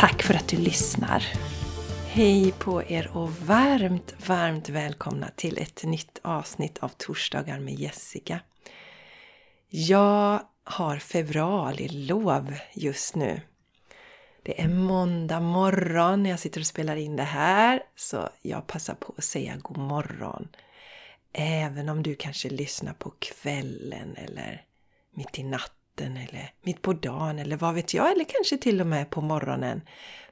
[0.00, 1.26] Tack för att du lyssnar!
[2.06, 8.40] Hej på er och varmt, varmt välkomna till ett nytt avsnitt av Torsdagar med Jessica.
[9.68, 13.40] Jag har februarilov just nu.
[14.42, 18.94] Det är måndag morgon när jag sitter och spelar in det här så jag passar
[18.94, 20.48] på att säga god morgon.
[21.32, 24.64] Även om du kanske lyssnar på kvällen eller
[25.14, 28.80] mitt i natten natten eller mitt på dagen eller vad vet jag, eller kanske till
[28.80, 29.82] och med på morgonen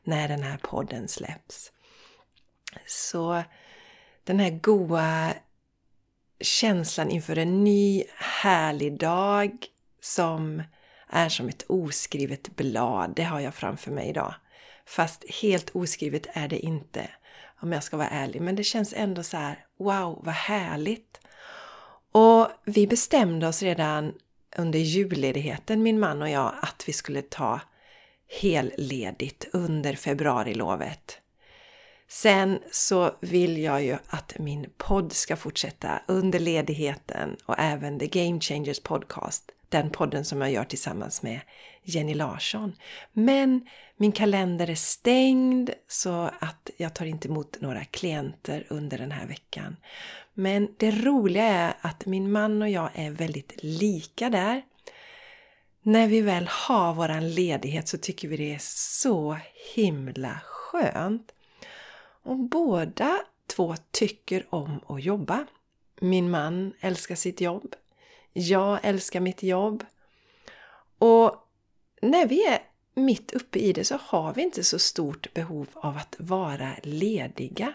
[0.04, 1.72] när den här podden släpps.
[2.86, 3.42] Så
[4.24, 5.32] den här goa
[6.40, 9.50] känslan inför en ny härlig dag
[10.00, 10.62] som
[11.10, 14.34] är som ett oskrivet blad, det har jag framför mig idag.
[14.86, 17.10] Fast helt oskrivet är det inte,
[17.62, 18.42] om jag ska vara ärlig.
[18.42, 21.20] Men det känns ändå så här, wow, vad härligt!
[22.12, 24.12] Och vi bestämde oss redan
[24.58, 27.60] under julledigheten, min man och jag, att vi skulle ta
[28.40, 31.18] helledigt under februarilovet.
[32.08, 38.06] Sen så vill jag ju att min podd ska fortsätta under ledigheten och även The
[38.06, 41.40] Game Changers Podcast, den podden som jag gör tillsammans med
[41.82, 42.72] Jenny Larsson.
[43.12, 49.12] Men min kalender är stängd så att jag tar inte emot några klienter under den
[49.12, 49.76] här veckan.
[50.40, 54.62] Men det roliga är att min man och jag är väldigt lika där.
[55.82, 59.38] När vi väl har våran ledighet så tycker vi det är så
[59.74, 61.32] himla skönt.
[62.22, 65.46] Och båda två tycker om att jobba.
[66.00, 67.74] Min man älskar sitt jobb.
[68.32, 69.84] Jag älskar mitt jobb.
[70.98, 71.34] Och
[72.02, 72.58] när vi är
[72.94, 77.74] mitt uppe i det så har vi inte så stort behov av att vara lediga.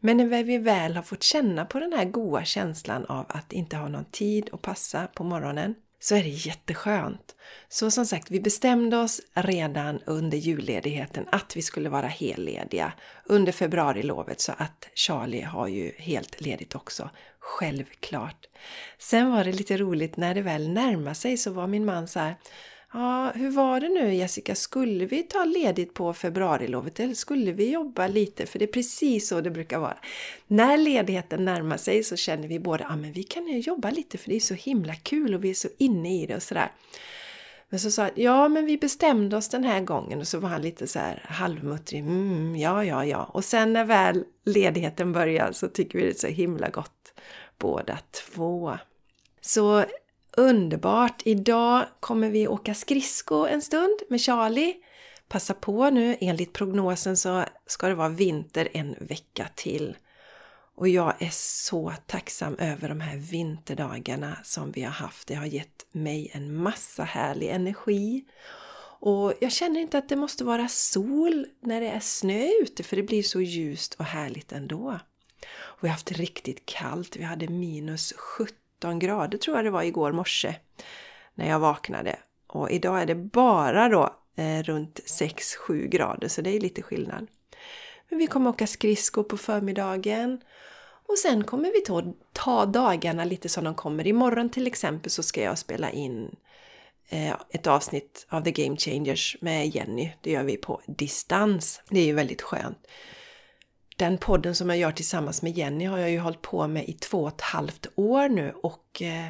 [0.00, 3.76] Men när vi väl har fått känna på den här goa känslan av att inte
[3.76, 7.34] ha någon tid att passa på morgonen så är det jätteskönt.
[7.68, 12.92] Så som sagt, vi bestämde oss redan under julledigheten att vi skulle vara hellediga
[13.24, 17.10] under februarilovet så att Charlie har ju helt ledigt också.
[17.38, 18.46] Självklart.
[18.98, 22.20] Sen var det lite roligt när det väl närmade sig så var min man så
[22.20, 22.34] här
[22.96, 24.54] Ja, hur var det nu Jessica?
[24.54, 28.46] Skulle vi ta ledigt på februarilovet eller skulle vi jobba lite?
[28.46, 29.96] För det är precis så det brukar vara.
[30.46, 34.18] När ledigheten närmar sig så känner vi båda att ah, vi kan ju jobba lite
[34.18, 36.72] för det är så himla kul och vi är så inne i det och sådär.
[37.68, 40.48] Men så sa han, ja men vi bestämde oss den här gången och så var
[40.48, 43.24] han lite så här halvmuttrig, mm, ja ja ja.
[43.24, 47.12] Och sen när väl ledigheten börjar så tycker vi det är så himla gott
[47.58, 48.78] båda två.
[49.40, 49.84] Så
[50.36, 51.22] Underbart!
[51.24, 54.74] Idag kommer vi åka skridsko en stund med Charlie.
[55.28, 59.96] Passa på nu, enligt prognosen så ska det vara vinter en vecka till.
[60.74, 65.28] Och jag är så tacksam över de här vinterdagarna som vi har haft.
[65.28, 68.24] Det har gett mig en massa härlig energi.
[69.00, 72.96] Och jag känner inte att det måste vara sol när det är snö ute för
[72.96, 74.98] det blir så ljust och härligt ändå.
[75.56, 77.16] Och vi har haft riktigt kallt.
[77.16, 80.54] Vi hade minus 17 17 grader tror jag det var igår morse
[81.34, 82.16] när jag vaknade.
[82.46, 87.26] Och idag är det bara då eh, runt 6-7 grader så det är lite skillnad.
[88.08, 90.40] Men vi kommer åka skridskor på förmiddagen
[91.08, 94.06] och sen kommer vi ta, ta dagarna lite som de kommer.
[94.06, 96.36] Imorgon till exempel så ska jag spela in
[97.08, 100.12] eh, ett avsnitt av The Game Changers med Jenny.
[100.20, 101.82] Det gör vi på distans.
[101.88, 102.86] Det är ju väldigt skönt
[103.96, 106.92] den podden som jag gör tillsammans med Jenny har jag ju hållit på med i
[106.92, 109.28] två och ett halvt år nu och eh,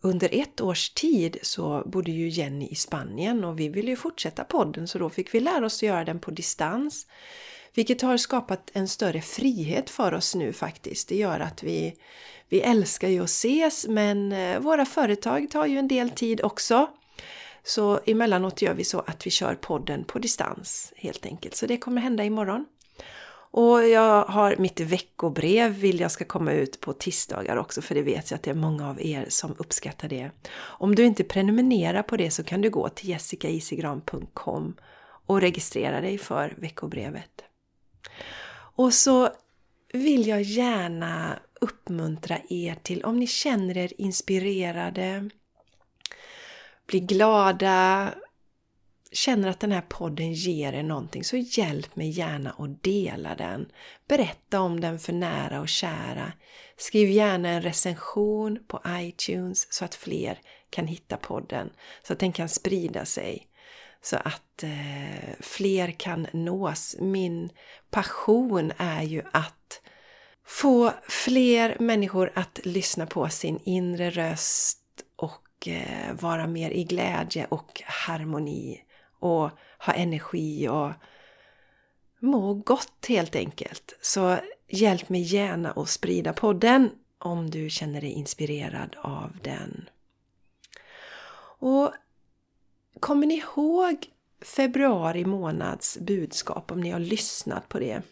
[0.00, 4.44] under ett års tid så bodde ju Jenny i Spanien och vi ville ju fortsätta
[4.44, 7.06] podden så då fick vi lära oss att göra den på distans.
[7.74, 11.08] Vilket har skapat en större frihet för oss nu faktiskt.
[11.08, 11.94] Det gör att vi,
[12.48, 16.88] vi älskar ju att ses men eh, våra företag tar ju en del tid också.
[17.62, 21.56] Så emellanåt gör vi så att vi kör podden på distans helt enkelt.
[21.56, 22.66] Så det kommer hända imorgon.
[23.56, 28.02] Och jag har mitt veckobrev vill jag ska komma ut på tisdagar också för det
[28.02, 30.30] vet jag att det är många av er som uppskattar det.
[30.56, 34.76] Om du inte prenumererar på det så kan du gå till jessicaisigran.com
[35.26, 37.44] och registrera dig för veckobrevet.
[38.76, 39.28] Och så
[39.92, 45.30] vill jag gärna uppmuntra er till om ni känner er inspirerade,
[46.86, 48.10] bli glada,
[49.14, 53.68] känner att den här podden ger er någonting så hjälp mig gärna att dela den.
[54.08, 56.32] Berätta om den för nära och kära.
[56.76, 60.38] Skriv gärna en recension på iTunes så att fler
[60.70, 61.70] kan hitta podden.
[62.02, 63.46] Så att den kan sprida sig.
[64.02, 66.96] Så att eh, fler kan nås.
[67.00, 67.50] Min
[67.90, 69.80] passion är ju att
[70.46, 74.80] få fler människor att lyssna på sin inre röst
[75.16, 78.80] och eh, vara mer i glädje och harmoni
[79.24, 80.90] och ha energi och
[82.18, 83.98] må gott helt enkelt.
[84.00, 84.38] Så
[84.68, 89.88] hjälp mig gärna att sprida podden om du känner dig inspirerad av den.
[91.58, 91.92] Och
[93.00, 94.06] kommer ni ihåg
[94.42, 98.02] februari månads budskap om ni har lyssnat på det?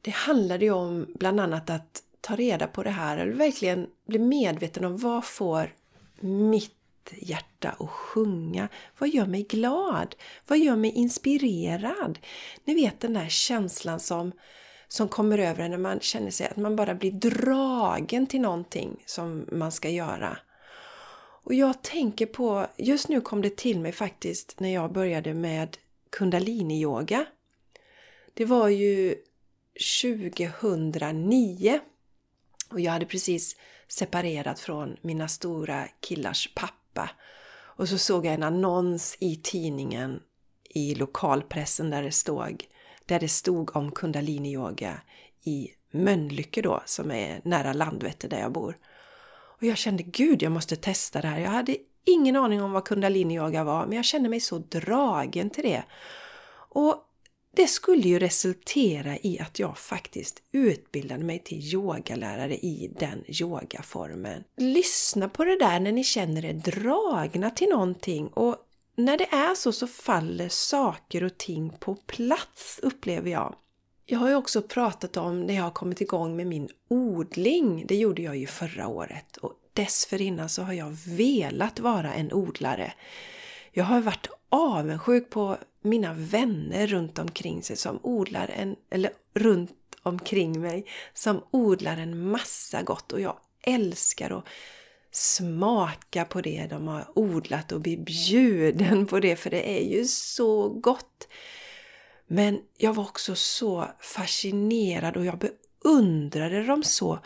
[0.00, 4.18] Det handlade ju om bland annat att ta reda på det här, eller verkligen bli
[4.18, 5.74] medveten om vad får
[6.20, 8.68] mitt hjärta och sjunga?
[8.98, 10.14] Vad gör mig glad?
[10.46, 12.18] Vad gör mig inspirerad?
[12.64, 14.32] Ni vet den där känslan som,
[14.88, 19.48] som kommer över när man känner sig att man bara blir dragen till någonting som
[19.52, 20.38] man ska göra.
[21.44, 25.76] Och jag tänker på, just nu kom det till mig faktiskt när jag började med
[26.10, 27.26] Kundaliniyoga.
[28.34, 29.14] Det var ju
[30.02, 31.80] 2009
[32.70, 33.56] och jag hade precis
[33.88, 36.83] separerat från mina stora killars pappa.
[37.76, 40.20] Och så såg jag en annons i tidningen
[40.70, 42.64] i lokalpressen där det stod,
[43.06, 45.00] där det stod om Kundaliniyoga
[45.42, 48.76] i Mölnlycke då, som är nära Landvetter där jag bor.
[49.58, 51.38] Och jag kände, gud jag måste testa det här.
[51.38, 55.64] Jag hade ingen aning om vad Kundaliniyoga var, men jag kände mig så dragen till
[55.64, 55.84] det.
[56.68, 57.04] Och
[57.56, 64.44] det skulle ju resultera i att jag faktiskt utbildade mig till yogalärare i den yogaformen.
[64.56, 68.56] Lyssna på det där när ni känner er dragna till någonting och
[68.96, 73.54] när det är så så faller saker och ting på plats upplever jag.
[74.06, 77.84] Jag har ju också pratat om när jag har kommit igång med min odling.
[77.88, 82.92] Det gjorde jag ju förra året och dessförinnan så har jag velat vara en odlare.
[83.72, 89.70] Jag har varit avundsjuk på mina vänner runt omkring sig som odlar en, eller runt
[90.02, 94.44] omkring mig, som odlar en massa gott och jag älskar att
[95.10, 100.04] smaka på det de har odlat och bli bjuden på det för det är ju
[100.04, 101.28] så gott.
[102.26, 107.18] Men jag var också så fascinerad och jag beundrade dem så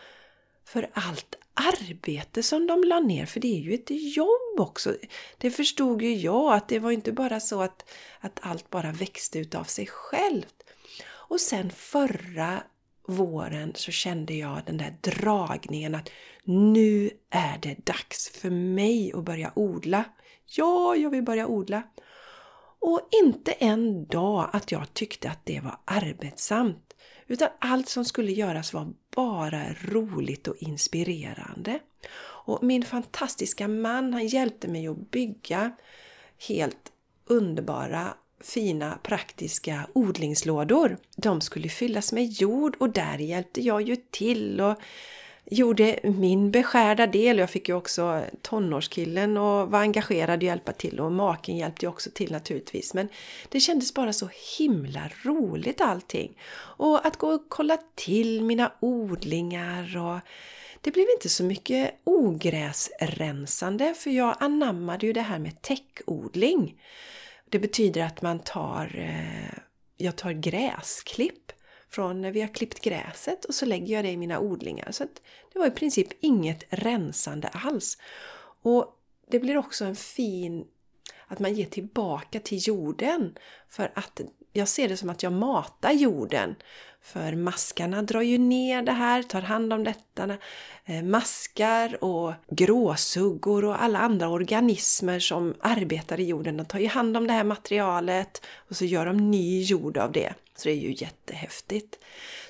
[0.64, 4.94] för allt arbete som de la ner, för det är ju ett jobb också.
[5.38, 7.90] Det förstod ju jag, att det var inte bara så att,
[8.20, 10.64] att allt bara växte utav sig självt.
[11.10, 12.62] Och sen förra
[13.06, 16.10] våren så kände jag den där dragningen att
[16.44, 20.04] nu är det dags för mig att börja odla.
[20.44, 21.82] Ja, jag vill börja odla.
[22.80, 26.94] Och inte en dag att jag tyckte att det var arbetsamt.
[27.26, 31.78] Utan allt som skulle göras var bara roligt och inspirerande.
[32.20, 35.72] Och min fantastiska man han hjälpte mig att bygga
[36.48, 36.92] helt
[37.26, 40.96] underbara fina praktiska odlingslådor.
[41.16, 44.76] De skulle fyllas med jord och där hjälpte jag ju till och
[45.50, 47.38] gjorde min beskärda del.
[47.38, 51.90] Jag fick ju också tonårskillen och var engagerad och hjälpa till och maken hjälpte ju
[51.90, 52.94] också till naturligtvis.
[52.94, 53.08] Men
[53.48, 56.38] det kändes bara så himla roligt allting.
[56.54, 60.18] Och att gå och kolla till mina odlingar och
[60.80, 66.82] det blev inte så mycket ogräsrensande för jag anammade ju det här med täckodling.
[67.50, 69.58] Det betyder att man tar, eh,
[69.96, 71.52] jag tar gräsklipp
[71.90, 74.92] från när vi har klippt gräset och så lägger jag det i mina odlingar.
[74.92, 75.04] Så
[75.52, 77.98] det var i princip inget rensande alls.
[78.62, 78.98] Och
[79.30, 80.64] det blir också en fin
[81.28, 83.34] att man ger tillbaka till jorden.
[83.68, 84.20] För att
[84.52, 86.54] jag ser det som att jag matar jorden.
[87.02, 90.36] För maskarna drar ju ner det här, tar hand om detta.
[90.84, 96.86] Eh, maskar och gråsuggor och alla andra organismer som arbetar i jorden, de tar ju
[96.86, 100.34] hand om det här materialet och så gör de ny jord av det.
[100.58, 101.98] Så det är ju jättehäftigt.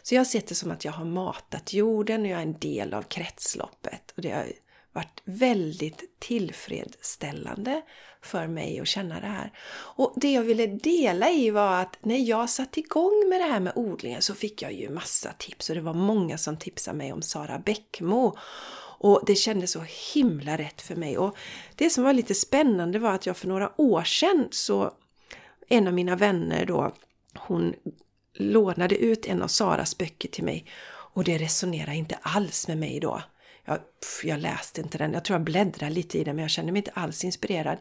[0.02, 2.58] Så jag har sett det som att jag har matat jorden och jag är en
[2.58, 4.12] del av kretsloppet.
[4.16, 4.52] Och det har
[4.92, 7.82] varit väldigt tillfredsställande
[8.22, 9.52] för mig att känna det här.
[9.70, 13.60] Och det jag ville dela i var att när jag satte igång med det här
[13.60, 17.12] med odlingen så fick jag ju massa tips och det var många som tipsade mig
[17.12, 18.36] om Sara Bäckmo.
[19.00, 19.84] Och det kändes så
[20.14, 21.18] himla rätt för mig.
[21.18, 21.36] Och
[21.74, 24.92] det som var lite spännande var att jag för några år sedan så
[25.68, 26.94] en av mina vänner då
[27.40, 27.75] hon
[28.35, 33.00] lånade ut en av Saras böcker till mig och det resonerade inte alls med mig
[33.00, 33.23] då.
[33.64, 33.78] Jag,
[34.23, 36.80] jag, läste inte den, jag tror jag bläddrade lite i den men jag kände mig
[36.80, 37.78] inte alls inspirerad.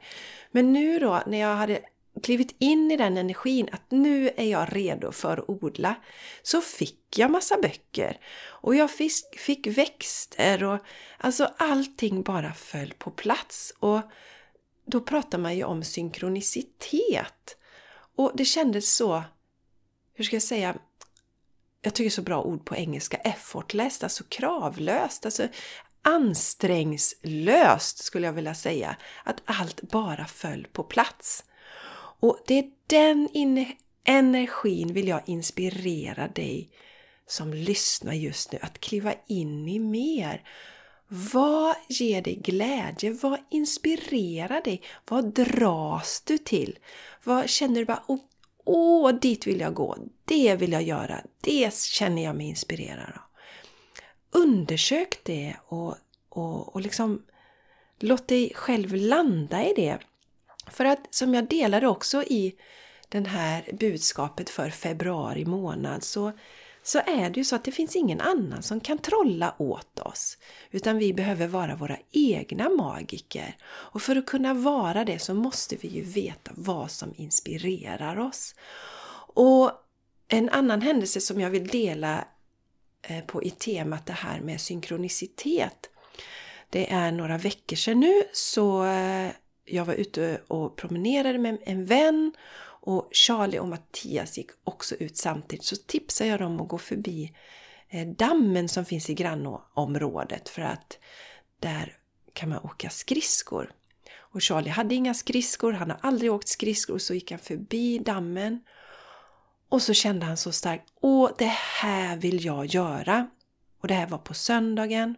[0.52, 1.80] Men nu då när jag hade
[2.24, 5.96] klivit in i den energin att nu är jag redo för att odla
[6.44, 10.80] så fick jag massa böcker och jag fick, fick växter och
[11.18, 14.02] alltså allting bara föll på plats och
[14.86, 17.58] då pratar man ju om synkronicitet
[18.16, 19.24] och det kändes så,
[20.18, 20.76] hur ska jag säga,
[21.82, 25.48] jag tycker så bra ord på engelska, effortless, alltså kravlöst, alltså
[26.02, 28.96] ansträngslöst skulle jag vilja säga.
[29.24, 31.44] Att allt bara föll på plats.
[32.20, 33.30] Och det är den
[34.04, 36.70] energin vill jag inspirera dig
[37.28, 40.44] som lyssnar just nu att kliva in i mer.
[41.08, 43.12] Vad ger dig glädje?
[43.12, 44.82] Vad inspirerar dig?
[45.08, 46.80] Vad dras du till?
[47.24, 48.20] Vad känner du bara, åh,
[48.68, 53.22] åh, dit vill jag gå, det vill jag göra, det känner jag mig inspirerad av.
[54.42, 55.96] Undersök det och,
[56.30, 57.24] och, och liksom
[58.00, 59.98] låt dig själv landa i det.
[60.72, 62.56] För att som jag delade också i
[63.10, 66.32] det här budskapet för februari månad så,
[66.88, 70.38] så är det ju så att det finns ingen annan som kan trolla åt oss.
[70.72, 73.58] Utan vi behöver vara våra egna magiker.
[73.66, 78.56] Och för att kunna vara det så måste vi ju veta vad som inspirerar oss.
[79.34, 79.72] Och
[80.28, 82.26] en annan händelse som jag vill dela
[83.02, 85.90] eh, på i temat det här med synkronicitet.
[86.70, 89.32] Det är några veckor sedan nu så eh,
[89.66, 92.32] jag var ute och promenerade med en vän
[92.88, 97.34] och Charlie och Mattias gick också ut samtidigt så tipsade jag dem att gå förbi
[97.90, 100.98] eh, dammen som finns i grannområdet för att
[101.60, 101.98] där
[102.34, 103.72] kan man åka skridskor.
[104.18, 108.60] Och Charlie hade inga skridskor, han har aldrig åkt skridskor, så gick han förbi dammen
[109.70, 113.30] och så kände han så starkt, åh det här vill jag göra.
[113.82, 115.16] Och det här var på söndagen.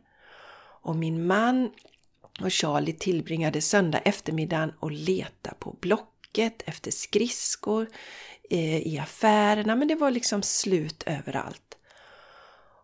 [0.82, 1.72] Och min man
[2.42, 5.76] och Charlie tillbringade söndag eftermiddagen och leta på
[6.34, 7.88] Blocket efter skridskor
[8.50, 11.78] eh, i affärerna men det var liksom slut överallt.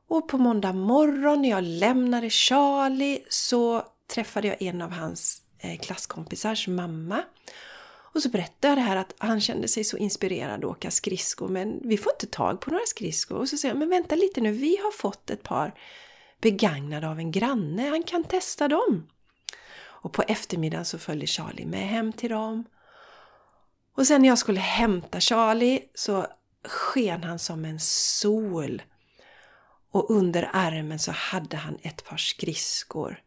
[0.07, 5.79] Och på måndag morgon när jag lämnade Charlie så träffade jag en av hans eh,
[5.79, 7.23] klasskompisars mamma.
[8.13, 11.47] Och så berättade jag det här att han kände sig så inspirerad att åka skridskor
[11.47, 13.37] men vi får inte tag på några skridskor.
[13.37, 15.73] Och så säger jag, men vänta lite nu, vi har fått ett par
[16.41, 19.07] begagnade av en granne, han kan testa dem.
[20.05, 22.63] Och på eftermiddagen så följde Charlie med hem till dem.
[23.95, 26.27] Och sen när jag skulle hämta Charlie så
[26.63, 28.81] sken han som en sol.
[29.91, 33.21] Och under armen så hade han ett par skridskor.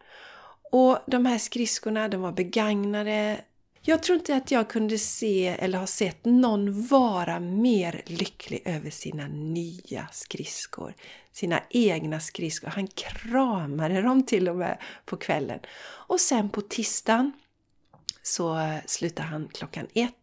[0.73, 3.41] Och de här skridskorna de var begagnade
[3.89, 8.91] jag tror inte att jag kunde se eller ha sett någon vara mer lycklig över
[8.91, 10.95] sina nya skridskor.
[11.33, 12.69] Sina egna skridskor.
[12.69, 15.61] Han kramade dem till och med på kvällen.
[15.81, 17.33] Och sen på tisdagen
[18.23, 20.15] så eh, slutade han klockan ett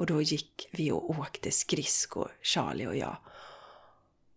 [0.00, 3.16] och då gick vi och åkte skridskor, Charlie och jag.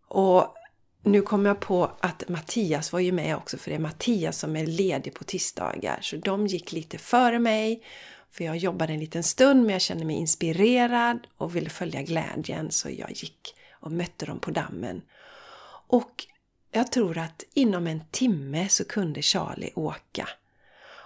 [0.07, 0.55] Och
[1.03, 4.55] nu kom jag på att Mattias var ju med också för det är Mattias som
[4.55, 5.99] är ledig på tisdagar.
[6.01, 7.83] Så de gick lite före mig
[8.31, 12.71] för jag jobbade en liten stund men jag kände mig inspirerad och ville följa glädjen
[12.71, 15.01] så jag gick och mötte dem på dammen.
[15.87, 16.25] Och
[16.71, 20.29] jag tror att inom en timme så kunde Charlie åka.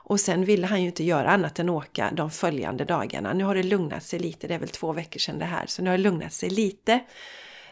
[0.10, 3.34] Och sen ville han ju inte göra annat än åka de följande dagarna.
[3.34, 5.82] Nu har det lugnat sig lite, det är väl två veckor sedan det här, så
[5.82, 7.00] nu har det lugnat sig lite.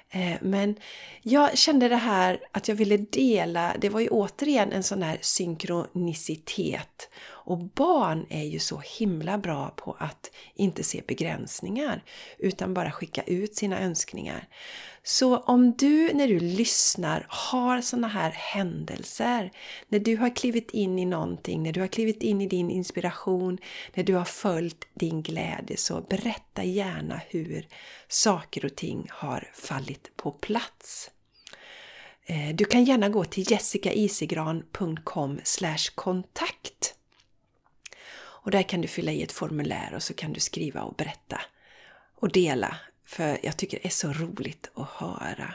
[0.09, 0.75] Eh, men
[1.21, 5.17] jag kände det här att jag ville dela, det var ju återigen en sån här
[5.21, 7.09] synkronicitet.
[7.45, 12.03] Och barn är ju så himla bra på att inte se begränsningar
[12.37, 14.47] utan bara skicka ut sina önskningar.
[15.03, 19.51] Så om du när du lyssnar har såna här händelser,
[19.87, 23.57] när du har klivit in i någonting, när du har klivit in i din inspiration,
[23.93, 27.67] när du har följt din glädje, så berätta gärna hur
[28.07, 31.11] saker och ting har fallit på plats.
[32.25, 35.39] Eh, du kan gärna gå till jessicaisigran.com
[35.95, 36.95] kontakt
[38.45, 41.41] och där kan du fylla i ett formulär och så kan du skriva och berätta
[42.15, 45.53] och dela för jag tycker det är så roligt att höra.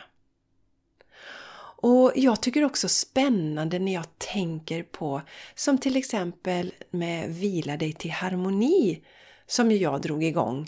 [1.82, 5.22] Och jag tycker också spännande när jag tänker på,
[5.54, 9.02] som till exempel med Vila dig till harmoni,
[9.46, 10.66] som ju jag drog igång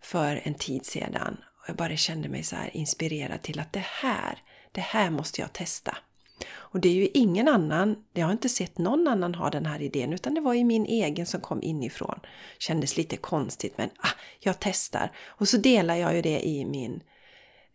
[0.00, 1.36] för en tid sedan.
[1.62, 4.38] Och jag bara kände mig så här inspirerad till att det här,
[4.72, 5.96] det här måste jag testa.
[6.46, 9.82] Och det är ju ingen annan, jag har inte sett någon annan ha den här
[9.82, 12.20] idén utan det var ju min egen som kom inifrån.
[12.58, 15.12] Kändes lite konstigt men ah, jag testar.
[15.24, 17.00] Och så delar jag ju det i, min,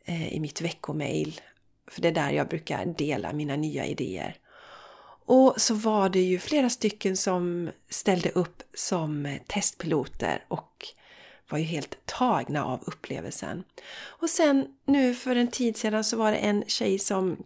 [0.06, 1.42] eh, i mitt veckomail.
[1.88, 4.38] För det är där jag brukar dela mina nya idéer.
[5.26, 10.86] Och så var det ju flera stycken som ställde upp som testpiloter och
[11.50, 13.64] var ju helt tagna av upplevelsen.
[14.02, 17.38] Och sen nu för en tid sedan så var det en tjej som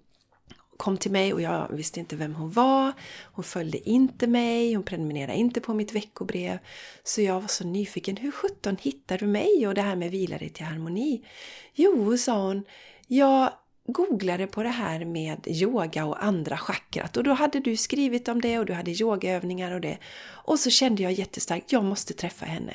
[0.83, 2.93] kom till mig och jag visste inte vem hon var.
[3.23, 6.57] Hon följde inte mig, hon prenumererade inte på mitt veckobrev.
[7.03, 10.37] Så jag var så nyfiken, hur sjutton hittar du mig och det här med vila
[10.37, 11.25] dig till harmoni?
[11.73, 12.63] Jo, sa hon,
[13.07, 13.51] jag
[13.87, 18.41] googlade på det här med yoga och andra chakrat och då hade du skrivit om
[18.41, 19.97] det och du hade yogaövningar och det.
[20.45, 22.73] Och så kände jag jättestarkt, jag måste träffa henne.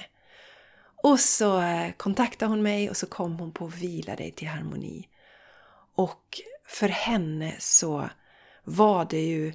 [1.02, 5.08] Och så eh, kontaktade hon mig och så kom hon på Vila dig till harmoni.
[5.94, 8.10] Och för henne så
[8.64, 9.52] var det ju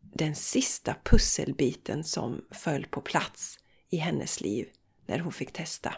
[0.00, 3.58] den sista pusselbiten som föll på plats
[3.90, 4.68] i hennes liv
[5.06, 5.94] när hon fick testa.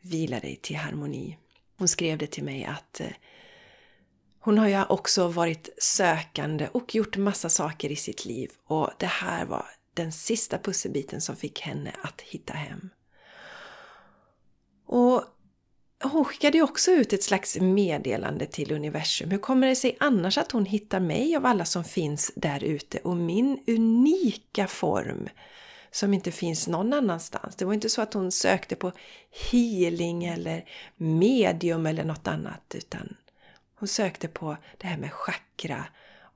[0.00, 1.38] Vila dig till harmoni.
[1.78, 3.12] Hon skrev det till mig att eh,
[4.40, 9.06] hon har ju också varit sökande och gjort massa saker i sitt liv och det
[9.06, 12.90] här var den sista pusselbiten som fick henne att hitta hem.
[14.86, 15.24] Och
[16.02, 19.30] hon skickade ju också ut ett slags meddelande till universum.
[19.30, 22.98] Hur kommer det sig annars att hon hittar mig av alla som finns där ute
[22.98, 25.28] och min unika form
[25.90, 27.56] som inte finns någon annanstans.
[27.56, 28.92] Det var inte så att hon sökte på
[29.50, 30.64] healing eller
[30.96, 33.16] medium eller något annat utan
[33.74, 35.84] hon sökte på det här med chakra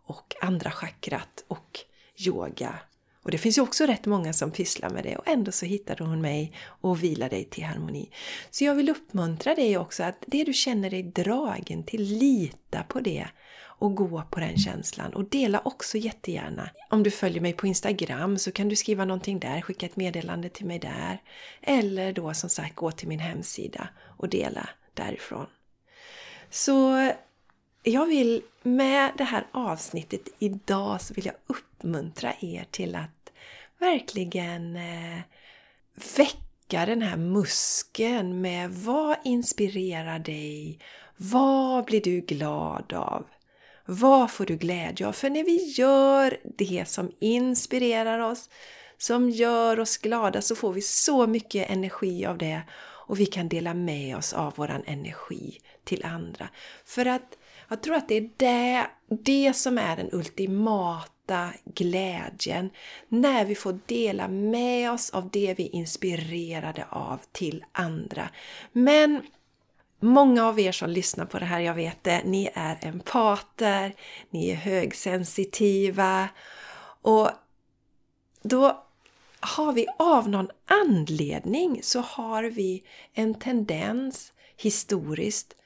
[0.06, 1.80] och andra chakrat och
[2.26, 2.78] yoga.
[3.22, 6.04] Och det finns ju också rätt många som pysslar med det och ändå så hittade
[6.04, 8.10] hon mig och vilar dig till harmoni.
[8.50, 13.00] Så jag vill uppmuntra dig också att det du känner dig dragen till, lita på
[13.00, 13.26] det
[13.80, 15.14] och gå på den känslan.
[15.14, 16.70] Och dela också jättegärna.
[16.90, 20.48] Om du följer mig på Instagram så kan du skriva någonting där, skicka ett meddelande
[20.48, 21.22] till mig där.
[21.62, 25.46] Eller då som sagt gå till min hemsida och dela därifrån.
[26.50, 27.10] Så
[27.82, 33.32] jag vill med det här avsnittet idag så vill jag uppmuntra er till att
[33.78, 35.20] verkligen eh,
[36.16, 40.78] väcka den här muskeln med vad inspirerar dig?
[41.16, 43.26] Vad blir du glad av?
[43.84, 45.12] Vad får du glädje av?
[45.12, 48.50] För när vi gör det som inspirerar oss,
[48.98, 52.62] som gör oss glada, så får vi så mycket energi av det
[53.10, 56.48] och vi kan dela med oss av våran energi till andra.
[56.84, 57.36] För att
[57.70, 62.70] jag tror att det är det, det som är den ultimata glädjen.
[63.08, 68.28] När vi får dela med oss av det vi är inspirerade av till andra.
[68.72, 69.22] Men
[70.02, 73.94] Många av er som lyssnar på det här, jag vet det, ni är empater,
[74.30, 76.28] ni är högsensitiva
[77.02, 77.30] och
[78.42, 78.84] då
[79.40, 85.56] har vi av någon anledning så har vi en tendens historiskt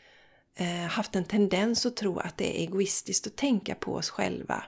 [0.56, 4.64] Eh, haft en tendens att tro att det är egoistiskt att tänka på oss själva.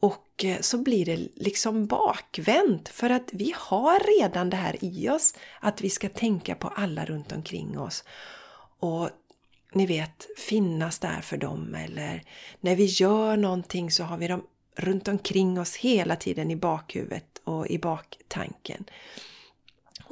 [0.00, 5.08] Och eh, så blir det liksom bakvänt för att vi har redan det här i
[5.08, 8.04] oss att vi ska tänka på alla runt omkring oss.
[8.78, 9.10] Och
[9.72, 12.22] ni vet, finnas där för dem eller
[12.60, 17.40] när vi gör någonting så har vi dem runt omkring oss hela tiden i bakhuvudet
[17.44, 18.84] och i baktanken.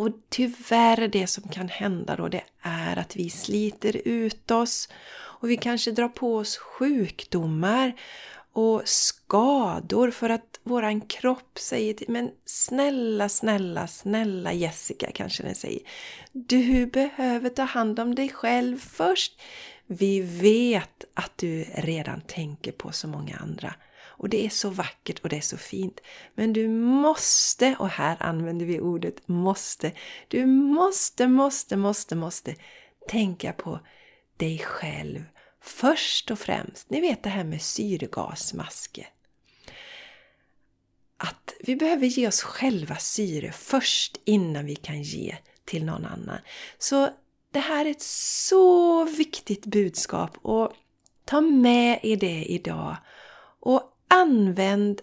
[0.01, 5.51] Och tyvärr det som kan hända då det är att vi sliter ut oss och
[5.51, 7.93] vi kanske drar på oss sjukdomar
[8.53, 15.55] och skador för att våran kropp säger till men snälla, snälla, snälla Jessica kanske den
[15.55, 15.81] säger.
[16.33, 19.41] Du behöver ta hand om dig själv först.
[19.87, 23.75] Vi vet att du redan tänker på så många andra.
[24.21, 26.01] Och det är så vackert och det är så fint.
[26.35, 29.93] Men du måste, och här använder vi ordet måste,
[30.29, 32.55] du måste, måste, måste, måste
[33.09, 33.81] tänka på
[34.37, 35.25] dig själv
[35.63, 36.91] först och främst.
[36.91, 39.09] Ni vet det här med syrgasmasker.
[41.17, 46.39] Att vi behöver ge oss själva syre först innan vi kan ge till någon annan.
[46.79, 47.09] Så
[47.53, 50.73] det här är ett så viktigt budskap och
[51.25, 52.97] ta med er det idag.
[53.61, 55.01] Och Använd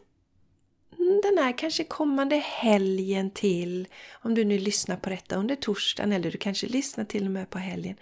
[1.24, 6.32] den här kanske kommande helgen till, om du nu lyssnar på detta under torsdagen eller
[6.32, 7.96] du kanske lyssnar till och med på helgen.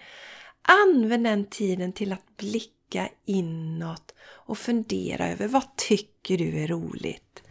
[0.62, 7.42] Använd den tiden till att blicka inåt och fundera över vad tycker du är roligt?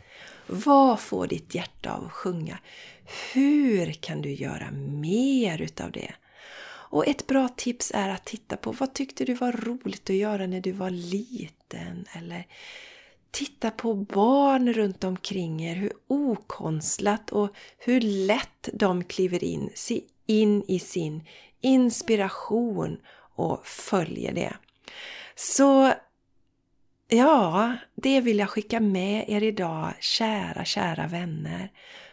[0.47, 2.59] Vad får ditt hjärta av att sjunga?
[3.33, 6.13] Hur kan du göra mer utav det?
[6.87, 10.47] Och ett bra tips är att titta på vad tyckte du var roligt att göra
[10.47, 12.05] när du var liten?
[12.13, 12.47] Eller
[13.35, 19.69] Titta på barn runt omkring er, hur okonstlat och hur lätt de kliver in,
[20.25, 21.23] in i sin
[21.61, 22.97] inspiration
[23.35, 24.53] och följer det.
[25.35, 25.93] Så
[27.07, 31.71] ja, det vill jag skicka med er idag, kära, kära vänner.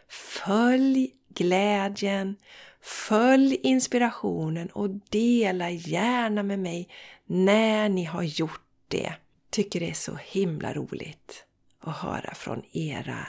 [0.08, 2.36] Följ glädjen,
[2.82, 6.88] Följ inspirationen och dela gärna med mig
[7.26, 9.12] när ni har gjort det.
[9.52, 11.44] Tycker det är så himla roligt
[11.80, 13.26] att höra från era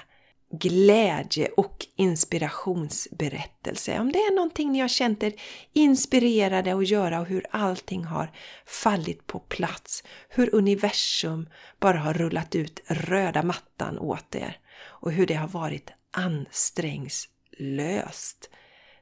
[0.52, 4.00] glädje och inspirationsberättelse.
[4.00, 5.34] Om det är någonting ni har känt er
[5.74, 8.32] inspirerade att göra och hur allting har
[8.66, 10.04] fallit på plats.
[10.30, 15.90] Hur universum bara har rullat ut röda mattan åt er och hur det har varit
[16.12, 18.50] ansträngslöst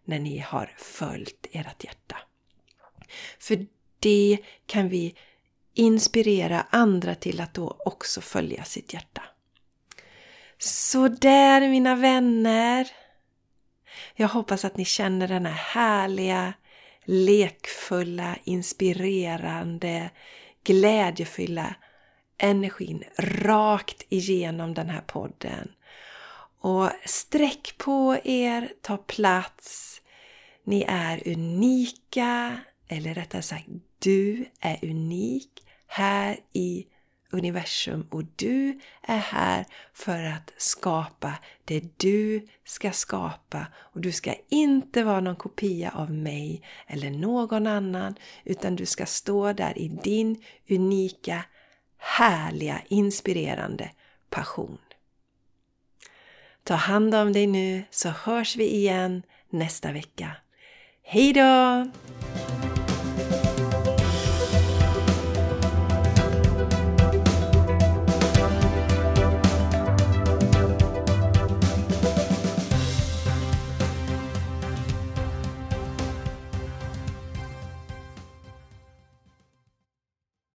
[0.05, 2.17] när ni har följt ert hjärta.
[3.39, 3.65] För
[3.99, 5.15] det kan vi
[5.73, 9.21] inspirera andra till att då också följa sitt hjärta.
[10.57, 12.88] Så där mina vänner!
[14.15, 16.53] Jag hoppas att ni känner den här härliga,
[17.05, 20.10] lekfulla, inspirerande,
[20.63, 21.75] glädjefyllda
[22.38, 25.71] energin rakt igenom den här podden.
[26.62, 30.01] Och sträck på er, ta plats.
[30.63, 32.57] Ni är unika,
[32.88, 33.67] eller rättare sagt,
[34.01, 35.49] du är unik
[35.87, 36.87] här i
[37.31, 41.33] universum och du är här för att skapa
[41.65, 47.67] det du ska skapa och du ska inte vara någon kopia av mig eller någon
[47.67, 51.43] annan utan du ska stå där i din unika,
[51.97, 53.91] härliga, inspirerande
[54.29, 54.77] passion.
[56.63, 60.31] Ta hand om dig nu så hörs vi igen nästa vecka.
[61.03, 61.91] Hejdå!